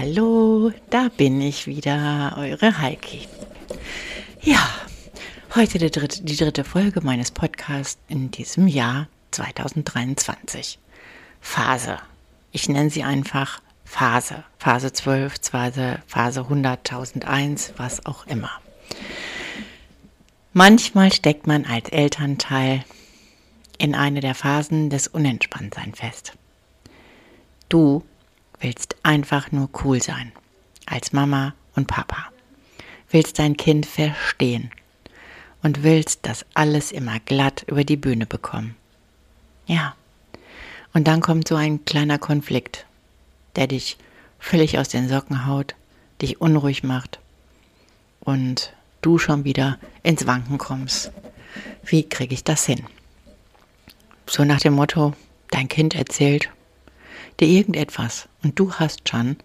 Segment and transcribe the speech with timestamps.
[0.00, 3.26] Hallo, da bin ich wieder, eure Heiki.
[4.40, 4.64] Ja,
[5.56, 10.78] heute die dritte, die dritte Folge meines Podcasts in diesem Jahr 2023.
[11.40, 11.96] Phase.
[12.52, 14.44] Ich nenne sie einfach Phase.
[14.60, 18.52] Phase 12, Phase, Phase 100, 1001, was auch immer.
[20.52, 22.84] Manchmal steckt man als Elternteil
[23.78, 26.34] in eine der Phasen des Unentspanntseins fest.
[27.68, 28.04] Du
[28.60, 30.32] willst einfach nur cool sein.
[30.86, 32.26] Als Mama und Papa.
[33.10, 34.70] Willst dein Kind verstehen.
[35.62, 38.76] Und willst, dass alles immer glatt über die Bühne bekommen.
[39.66, 39.94] Ja.
[40.94, 42.86] Und dann kommt so ein kleiner Konflikt,
[43.56, 43.98] der dich
[44.38, 45.74] völlig aus den Socken haut,
[46.22, 47.18] dich unruhig macht
[48.20, 51.10] und du schon wieder ins Wanken kommst.
[51.84, 52.84] Wie kriege ich das hin?
[54.26, 55.14] So nach dem Motto,
[55.50, 56.50] dein Kind erzählt,
[57.40, 59.36] dir irgendetwas und du hast schon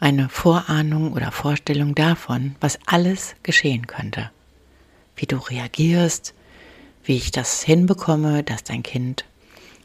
[0.00, 4.30] eine Vorahnung oder Vorstellung davon, was alles geschehen könnte.
[5.16, 6.34] Wie du reagierst,
[7.04, 9.24] wie ich das hinbekomme, dass dein Kind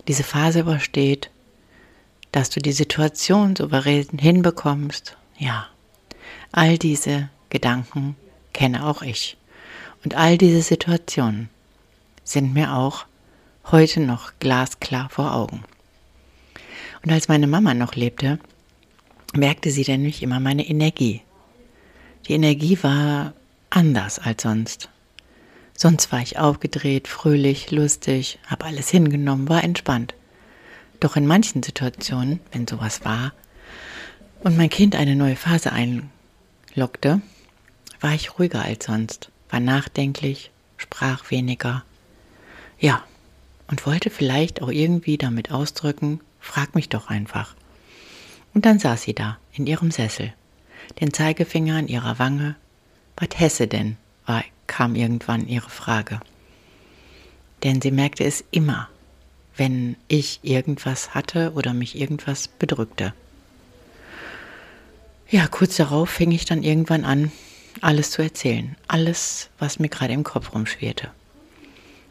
[0.08, 1.30] diese Phase übersteht,
[2.32, 5.18] dass du die Situation souverän hinbekommst.
[5.38, 5.68] Ja,
[6.52, 8.16] all diese Gedanken
[8.54, 9.38] kenne auch ich.
[10.04, 11.50] Und all diese Situationen
[12.24, 13.06] sind mir auch
[13.72, 15.64] heute noch glasklar vor Augen.
[17.04, 18.40] Und als meine Mama noch lebte,
[19.34, 21.22] merkte sie denn nicht immer meine Energie.
[22.28, 23.34] Die Energie war
[23.70, 24.90] anders als sonst.
[25.76, 30.14] Sonst war ich aufgedreht, fröhlich, lustig, habe alles hingenommen, war entspannt.
[31.00, 33.34] Doch in manchen Situationen, wenn sowas war
[34.42, 37.22] und mein Kind eine neue Phase einlockte,
[38.00, 41.84] war ich ruhiger als sonst, war nachdenklich, sprach weniger.
[42.80, 43.04] Ja,
[43.68, 47.56] und wollte vielleicht auch irgendwie damit ausdrücken, Frag mich doch einfach.
[48.54, 50.34] Und dann saß sie da, in ihrem Sessel,
[51.00, 52.56] den Zeigefinger an ihrer Wange.
[53.16, 53.96] Was hesse denn?
[54.26, 56.20] war, kam irgendwann ihre Frage.
[57.64, 58.90] Denn sie merkte es immer,
[59.56, 63.14] wenn ich irgendwas hatte oder mich irgendwas bedrückte.
[65.30, 67.32] Ja, kurz darauf fing ich dann irgendwann an,
[67.80, 68.76] alles zu erzählen.
[68.88, 71.12] Alles, was mir gerade im Kopf rumschwirrte.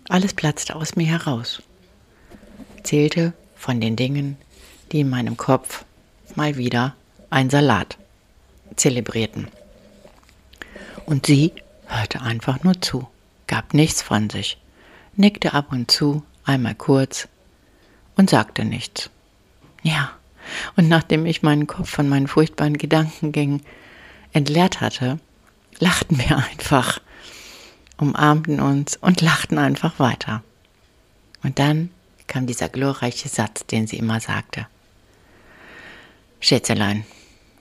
[0.09, 1.63] Alles platzte aus mir heraus.
[2.77, 4.39] Erzählte von den Dingen,
[4.91, 5.85] die in meinem Kopf
[6.35, 6.95] mal wieder
[7.29, 7.99] ein Salat
[8.75, 9.49] zelebrierten.
[11.05, 11.53] Und sie
[11.87, 13.07] hörte einfach nur zu,
[13.47, 14.57] gab nichts von sich,
[15.15, 17.29] nickte ab und zu einmal kurz
[18.17, 19.11] und sagte nichts.
[19.83, 20.11] Ja,
[20.77, 23.63] und nachdem ich meinen Kopf von meinen furchtbaren Gedankengängen
[24.33, 25.19] entleert hatte,
[25.79, 26.99] lachten wir einfach,
[27.99, 30.43] umarmten uns und lachten einfach weiter.
[31.43, 31.91] Und dann
[32.31, 34.67] kam dieser glorreiche Satz, den sie immer sagte.
[36.39, 37.05] Schätzelein,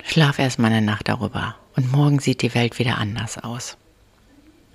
[0.06, 3.78] schlaf erst mal eine Nacht darüber und morgen sieht die Welt wieder anders aus.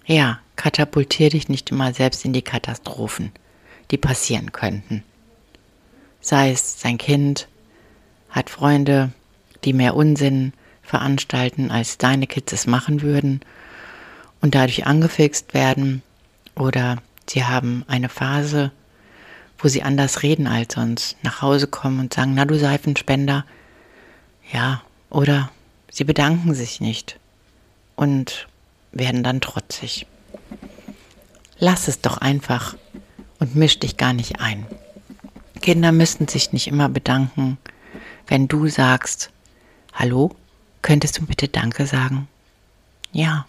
[0.05, 3.31] Ja, katapultier dich nicht immer selbst in die Katastrophen,
[3.93, 5.05] die passieren könnten.
[6.21, 7.47] Sei es sein Kind,
[8.31, 9.13] hat Freunde,
[9.63, 13.41] die mehr Unsinn veranstalten, als deine Kids es machen würden
[14.41, 16.03] und dadurch angefixt werden,
[16.57, 18.73] oder sie haben eine Phase,
[19.65, 23.47] wo sie anders reden als sonst, nach Hause kommen und sagen, na du Seifenspender.
[24.53, 25.51] Ja, oder
[25.91, 27.19] sie bedanken sich nicht
[27.97, 28.47] und
[28.93, 30.07] werden dann trotzig.
[31.59, 32.77] Lass es doch einfach
[33.39, 34.67] und misch dich gar nicht ein.
[35.63, 37.57] Kinder müssen sich nicht immer bedanken,
[38.27, 39.31] wenn du sagst,
[39.95, 40.37] hallo,
[40.83, 42.29] könntest du bitte Danke sagen?
[43.13, 43.47] Ja.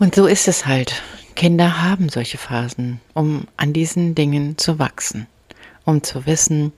[0.00, 1.00] Und so ist es halt.
[1.36, 5.26] Kinder haben solche Phasen, um an diesen Dingen zu wachsen,
[5.84, 6.72] um zu wissen,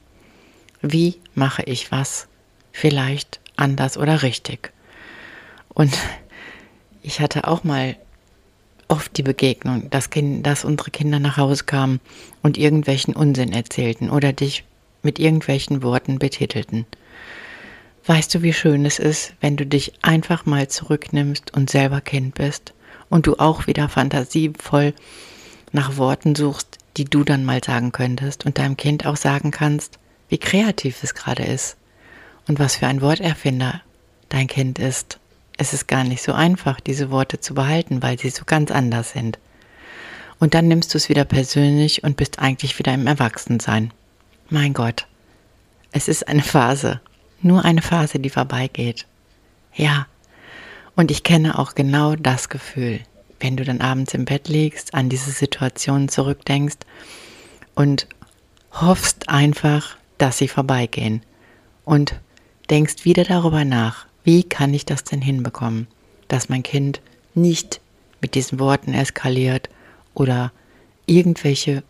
[0.82, 2.26] wie mache ich was
[2.72, 4.72] vielleicht anders oder richtig.
[5.68, 5.96] Und
[7.02, 7.96] ich hatte auch mal
[8.88, 12.00] oft die Begegnung, dass, kind, dass unsere Kinder nach Hause kamen
[12.42, 14.64] und irgendwelchen Unsinn erzählten oder dich
[15.02, 16.84] mit irgendwelchen Worten betitelten.
[18.06, 22.34] Weißt du, wie schön es ist, wenn du dich einfach mal zurücknimmst und selber Kind
[22.34, 22.72] bist
[23.10, 24.94] und du auch wieder fantasievoll
[25.72, 29.98] nach Worten suchst, die du dann mal sagen könntest und deinem Kind auch sagen kannst,
[30.28, 31.76] wie kreativ es gerade ist
[32.46, 33.82] und was für ein Worterfinder
[34.28, 35.18] dein Kind ist.
[35.56, 39.10] Es ist gar nicht so einfach, diese Worte zu behalten, weil sie so ganz anders
[39.10, 39.38] sind.
[40.38, 43.92] Und dann nimmst du es wieder persönlich und bist eigentlich wieder im Erwachsensein.
[44.50, 45.06] Mein Gott,
[45.90, 47.00] es ist eine Phase,
[47.42, 49.06] nur eine Phase, die vorbeigeht.
[49.74, 50.06] Ja,
[50.98, 52.98] und ich kenne auch genau das Gefühl,
[53.38, 56.78] wenn du dann abends im Bett liegst, an diese Situation zurückdenkst
[57.76, 58.08] und
[58.72, 61.22] hoffst einfach, dass sie vorbeigehen
[61.84, 62.18] und
[62.68, 65.86] denkst wieder darüber nach, wie kann ich das denn hinbekommen,
[66.26, 67.00] dass mein Kind
[67.32, 67.80] nicht
[68.20, 69.68] mit diesen Worten eskaliert
[70.14, 70.50] oder
[71.06, 71.84] irgendwelche,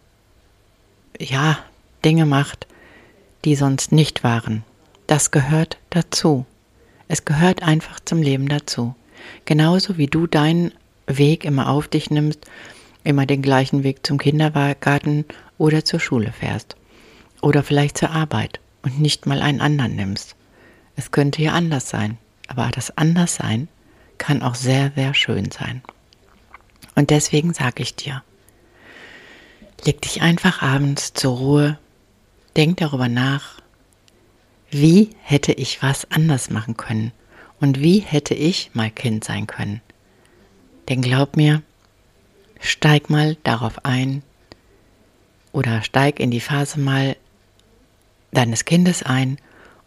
[1.19, 1.58] ja,
[2.05, 2.66] Dinge macht,
[3.46, 4.64] die sonst nicht waren.
[5.06, 6.44] Das gehört dazu.
[7.08, 8.94] Es gehört einfach zum Leben dazu.
[9.46, 10.72] Genauso wie du deinen
[11.06, 12.46] Weg immer auf dich nimmst,
[13.02, 15.25] immer den gleichen Weg zum Kindergarten
[15.56, 16.76] oder zur Schule fährst.
[17.40, 20.37] Oder vielleicht zur Arbeit und nicht mal einen anderen nimmst.
[20.96, 22.19] Es könnte ja anders sein,
[22.49, 23.69] aber das Anderssein
[24.19, 25.82] kann auch sehr, sehr schön sein.
[26.94, 28.22] Und deswegen sage ich dir,
[29.84, 31.78] leg dich einfach abends zur Ruhe,
[32.56, 33.62] denk darüber nach,
[34.70, 37.12] wie hätte ich was anders machen können
[37.61, 39.81] und wie hätte ich mal Kind sein können.
[40.88, 41.62] Denn glaub mir,
[42.61, 44.23] steig mal darauf ein
[45.53, 47.17] oder steig in die Phase mal
[48.32, 49.38] deines Kindes ein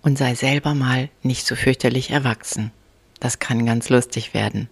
[0.02, 2.72] und sei selber mal nicht so fürchterlich erwachsen.
[3.20, 4.68] Das kann ganz lustig werden.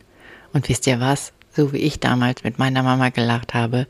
[0.54, 1.34] Und wisst ihr was?
[1.56, 3.88] So wie ich damals mit meiner Mama gelacht habe,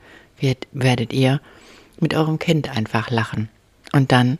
[0.71, 1.42] werdet ihr
[2.00, 3.50] mit eurem Kind einfach lachen.
[3.92, 4.38] Und dann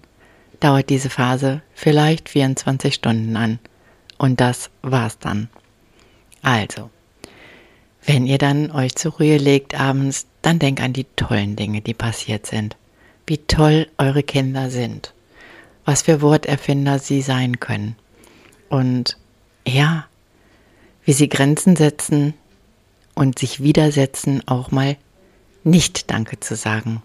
[0.60, 3.60] dauert diese Phase vielleicht 24 Stunden an.
[4.18, 5.50] Und das war's dann.
[6.42, 6.90] Also,
[8.06, 11.94] wenn ihr dann euch zur Ruhe legt abends, dann denkt an die tollen Dinge, die
[11.94, 12.76] passiert sind.
[13.26, 15.14] Wie toll eure Kinder sind
[15.90, 17.96] was für Worterfinder sie sein können.
[18.70, 19.18] Und
[19.68, 20.06] ja,
[21.04, 22.36] wie sie Grenzen setzen
[23.16, 24.98] und sich widersetzen, auch mal
[25.64, 27.02] nicht Danke zu sagen.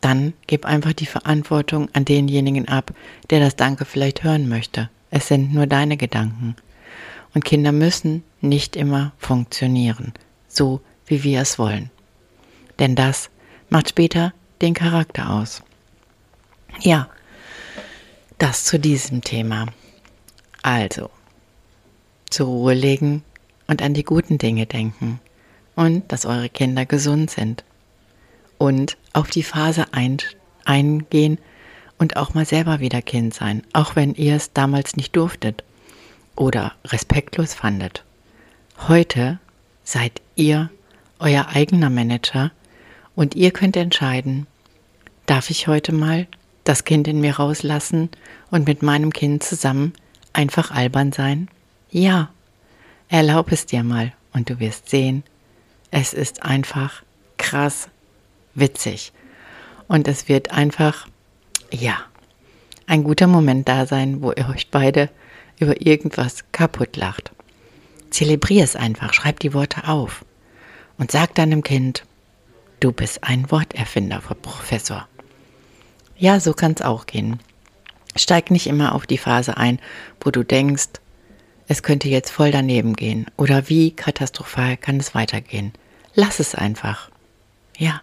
[0.00, 2.92] Dann gib einfach die Verantwortung an denjenigen ab,
[3.30, 4.90] der das Danke vielleicht hören möchte.
[5.10, 6.56] Es sind nur deine Gedanken.
[7.34, 10.12] Und Kinder müssen nicht immer funktionieren,
[10.48, 11.90] so wie wir es wollen.
[12.78, 13.30] Denn das
[13.70, 15.62] macht später den Charakter aus.
[16.80, 17.08] Ja,
[18.38, 19.66] das zu diesem Thema.
[20.62, 21.10] Also,
[22.30, 23.22] zur Ruhe legen
[23.66, 25.20] und an die guten Dinge denken
[25.76, 27.64] und dass eure Kinder gesund sind.
[28.58, 30.18] Und auf die Phase ein,
[30.64, 31.38] eingehen
[31.98, 35.64] und auch mal selber wieder Kind sein, auch wenn ihr es damals nicht durftet
[36.36, 38.04] oder respektlos fandet.
[38.86, 39.38] Heute
[39.82, 40.70] seid ihr
[41.18, 42.52] euer eigener Manager
[43.16, 44.46] und ihr könnt entscheiden,
[45.26, 46.26] darf ich heute mal
[46.64, 48.08] das Kind in mir rauslassen
[48.50, 49.92] und mit meinem Kind zusammen
[50.32, 51.48] einfach albern sein?
[51.90, 52.30] Ja,
[53.08, 55.24] erlaub es dir mal und du wirst sehen,
[55.90, 57.02] es ist einfach
[57.38, 57.88] krass
[58.60, 59.12] witzig.
[59.86, 61.06] Und es wird einfach,
[61.70, 61.98] ja,
[62.86, 65.10] ein guter Moment da sein, wo ihr euch beide
[65.58, 67.32] über irgendwas kaputt lacht.
[68.10, 70.24] Zelebrier es einfach, schreib die Worte auf
[70.96, 72.04] und sag deinem Kind,
[72.80, 75.06] du bist ein Worterfinder, Professor.
[76.16, 77.38] Ja, so kann es auch gehen.
[78.16, 79.78] Steig nicht immer auf die Phase ein,
[80.20, 80.88] wo du denkst,
[81.68, 85.72] es könnte jetzt voll daneben gehen oder wie katastrophal kann es weitergehen.
[86.14, 87.10] Lass es einfach.
[87.76, 88.00] Ja,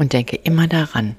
[0.00, 1.18] und denke immer daran,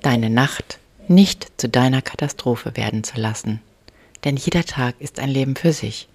[0.00, 3.60] deine Nacht nicht zu deiner Katastrophe werden zu lassen.
[4.24, 6.08] Denn jeder Tag ist ein Leben für sich.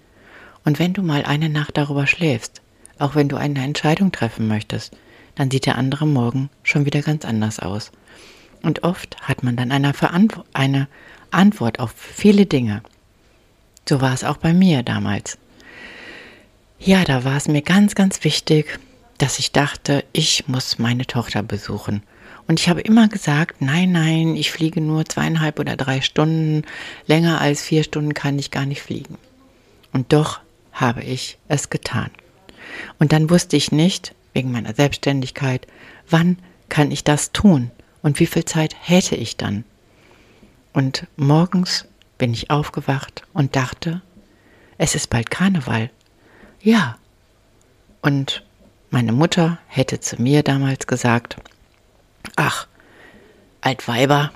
[0.64, 2.60] Und wenn du mal eine Nacht darüber schläfst,
[2.98, 4.96] auch wenn du eine Entscheidung treffen möchtest,
[5.36, 7.92] dann sieht der andere Morgen schon wieder ganz anders aus.
[8.64, 9.92] Und oft hat man dann eine,
[10.54, 10.88] eine
[11.30, 12.82] Antwort auf viele Dinge.
[13.88, 15.38] So war es auch bei mir damals.
[16.80, 18.80] Ja, da war es mir ganz, ganz wichtig,
[19.22, 22.02] dass ich dachte, ich muss meine Tochter besuchen.
[22.48, 26.64] Und ich habe immer gesagt, nein, nein, ich fliege nur zweieinhalb oder drei Stunden.
[27.06, 29.16] Länger als vier Stunden kann ich gar nicht fliegen.
[29.92, 30.40] Und doch
[30.72, 32.10] habe ich es getan.
[32.98, 35.68] Und dann wusste ich nicht, wegen meiner Selbstständigkeit,
[36.10, 36.36] wann
[36.68, 37.70] kann ich das tun?
[38.02, 39.62] Und wie viel Zeit hätte ich dann?
[40.72, 41.86] Und morgens
[42.18, 44.02] bin ich aufgewacht und dachte,
[44.78, 45.90] es ist bald Karneval.
[46.60, 46.98] Ja.
[48.00, 48.42] Und
[48.92, 51.36] meine Mutter hätte zu mir damals gesagt,
[52.36, 52.68] ach,
[53.62, 54.32] Altweiber,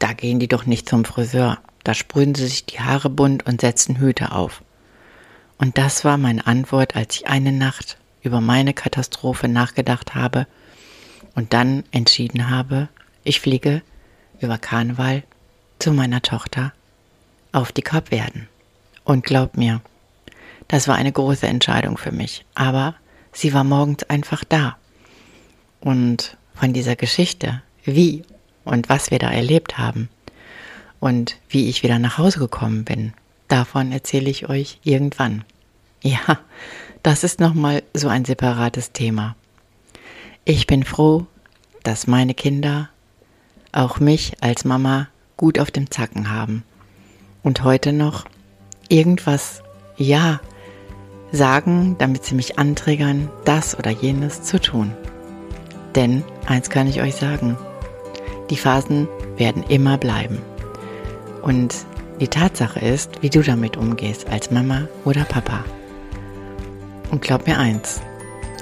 [0.00, 1.58] da gehen die doch nicht zum Friseur.
[1.84, 4.62] Da sprühen sie sich die Haare bunt und setzen Hüte auf.
[5.56, 10.48] Und das war meine Antwort, als ich eine Nacht über meine Katastrophe nachgedacht habe
[11.36, 12.88] und dann entschieden habe,
[13.22, 13.82] ich fliege
[14.40, 15.22] über Karneval
[15.78, 16.72] zu meiner Tochter
[17.52, 18.48] auf die Kapverden.
[19.04, 19.80] Und glaub mir,
[20.66, 22.44] das war eine große Entscheidung für mich.
[22.56, 22.96] Aber
[23.34, 24.76] sie war morgens einfach da.
[25.80, 28.22] Und von dieser Geschichte, wie
[28.64, 30.08] und was wir da erlebt haben
[31.00, 33.12] und wie ich wieder nach Hause gekommen bin,
[33.48, 35.44] davon erzähle ich euch irgendwann.
[36.02, 36.38] Ja,
[37.02, 39.36] das ist nochmal so ein separates Thema.
[40.46, 41.26] Ich bin froh,
[41.82, 42.88] dass meine Kinder
[43.72, 46.62] auch mich als Mama gut auf dem Zacken haben
[47.42, 48.24] und heute noch
[48.88, 49.62] irgendwas,
[49.96, 50.40] ja,
[51.34, 54.92] sagen, damit sie mich anträgern, das oder jenes zu tun.
[55.94, 57.56] Denn eins kann ich euch sagen,
[58.50, 60.38] die Phasen werden immer bleiben.
[61.42, 61.74] Und
[62.20, 65.64] die Tatsache ist, wie du damit umgehst als Mama oder Papa.
[67.10, 68.00] Und glaub mir eins,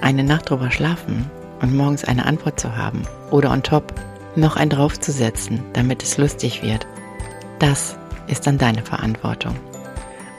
[0.01, 3.95] eine Nacht drüber schlafen und morgens eine Antwort zu haben oder on top
[4.35, 6.87] noch ein draufzusetzen, damit es lustig wird,
[7.59, 9.55] das ist dann deine Verantwortung.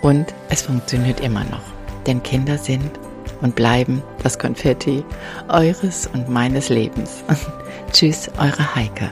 [0.01, 1.72] Und es funktioniert immer noch,
[2.07, 2.91] denn Kinder sind
[3.41, 5.03] und bleiben das Konfetti
[5.49, 7.23] eures und meines Lebens.
[7.91, 9.11] Tschüss, eure Heike.